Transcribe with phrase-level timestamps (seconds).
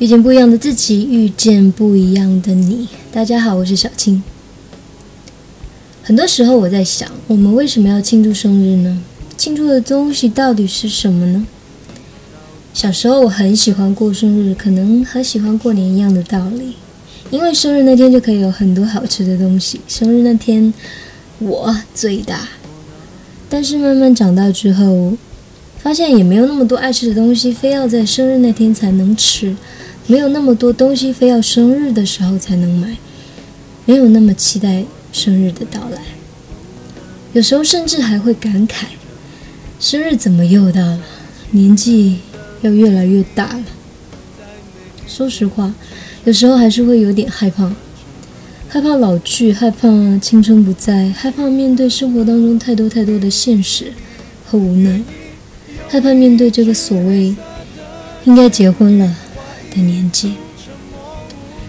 [0.00, 2.88] 遇见不一样的自己，遇见不一样的你。
[3.12, 4.20] 大家好，我是小青。
[6.02, 9.00] 很多时候我在想，我们为什么要庆祝生日呢？
[9.36, 11.46] 庆祝的东西到底是什么呢？
[12.72, 16.74] 小时候我很喜欢过生日，可能和喜欢过年一样的道理，
[17.30, 19.80] 因为生日那天就可以有很多好吃的东西。
[19.86, 20.74] 生日那天
[21.38, 22.48] 我最大，
[23.48, 25.12] 但是慢慢长大之后，
[25.84, 29.54] 发现也没有那么多爱吃的东西，非要在生日那天才能吃。
[30.06, 32.96] 没有那么多东西非要生日的时候才能买，
[33.84, 36.00] 没有那么期待生日的到来。
[37.34, 38.84] 有时候甚至还会感慨：
[39.78, 41.00] 生日怎么又到了？
[41.50, 42.20] 年纪
[42.62, 43.64] 要越来越大了。
[45.06, 45.74] 说实话，
[46.24, 47.70] 有时候还是会有点害怕，
[48.70, 53.92] 害怕老去，害怕青春不在，害怕面对生活当中太多太多的现实
[54.46, 55.02] 和无奈，
[55.94, 57.32] 害怕面对这个所谓
[58.24, 59.14] 应该结婚了。
[59.70, 60.34] 的年纪，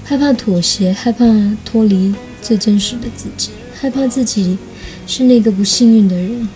[0.03, 1.23] 害怕妥协，害怕
[1.63, 4.57] 脱离最真实的自己，害怕自己
[5.05, 6.49] 是那个不幸运的人。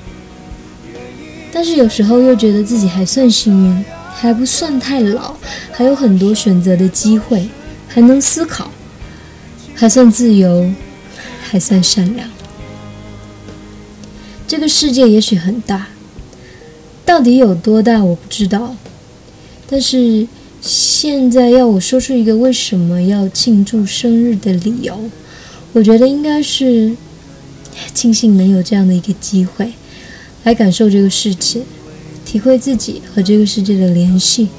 [1.53, 5.35] 但是有时候又觉得自己还算幸运，还不算太老，
[5.71, 7.49] 还有很多选择的机会，
[7.87, 8.71] 还能思考，
[9.75, 10.71] 还算自由，
[11.43, 12.27] 还算善良。
[14.47, 15.89] 这个世界也许很大，
[17.09, 18.75] 到底有多大我不知道，
[19.67, 20.27] 但是。
[20.61, 25.09] 现在要我说出一个为什么要庆祝生日的理由，
[25.71, 26.93] 我觉得应该是
[27.93, 29.71] 庆幸能有这样的一个机会，
[30.43, 31.61] 来感受这个世界，
[32.25, 34.49] 体会自己和这个世界的联系，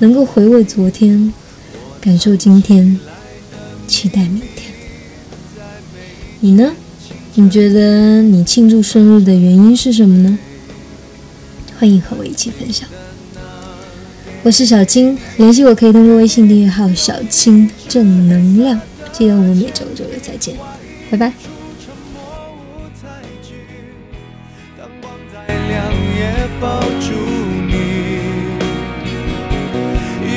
[0.00, 1.32] 能够回味昨天，
[2.02, 3.00] 感受今天，
[3.88, 4.74] 期待明天。
[6.40, 6.74] 你呢？
[7.36, 10.38] 你觉得你庆祝生日的原因是什么呢？
[11.78, 12.88] 欢迎和我一起分享。
[14.42, 18.80] 我是小青，联系我可以通过微信订阅号“小青正能量”。
[19.12, 20.56] 记得我们每周周六再见，
[21.10, 21.32] 拜拜。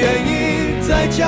[0.01, 0.31] 愿意
[0.87, 1.25] 在角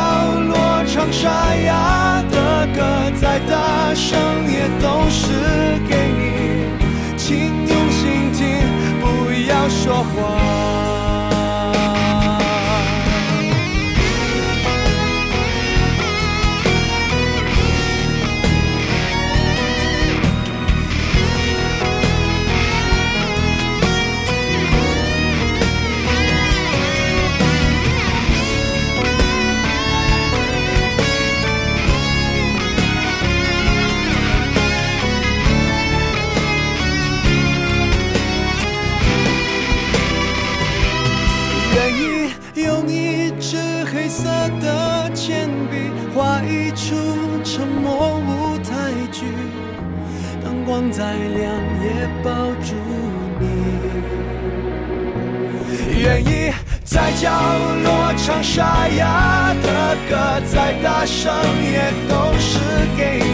[0.47, 0.55] 落
[0.87, 4.17] 唱沙哑的歌，再大声
[4.47, 5.27] 也都是
[5.89, 6.00] 给
[42.63, 43.57] 用一支
[43.91, 44.29] 黑色
[44.61, 46.95] 的铅笔画一出
[47.43, 49.25] 沉默舞台剧，
[50.43, 52.31] 灯光再亮也抱
[52.63, 52.75] 住
[53.39, 53.45] 你，
[56.01, 56.51] 愿意
[56.83, 57.29] 在角
[57.83, 60.11] 落唱沙哑的歌，
[60.51, 61.33] 再大声
[61.63, 62.59] 也都是
[62.97, 63.30] 给你。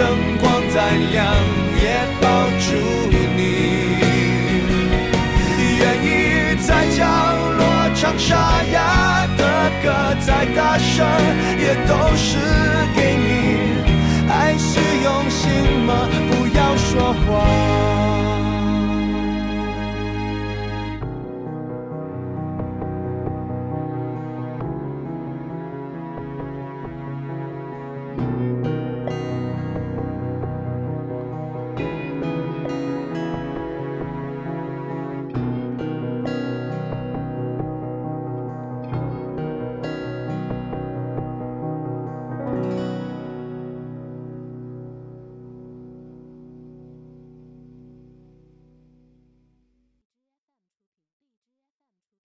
[0.00, 0.08] 灯
[0.40, 0.80] 光再
[1.12, 1.20] 亮。
[1.82, 1.86] 也
[2.20, 2.26] 抱
[2.58, 2.68] 住
[3.36, 3.40] 你，
[5.78, 6.06] 愿意
[6.60, 6.98] 在角
[7.56, 7.60] 落
[7.94, 9.42] 唱沙哑的
[9.82, 9.86] 歌，
[10.20, 11.06] 再大声
[11.58, 12.36] 也都是
[12.94, 13.09] 给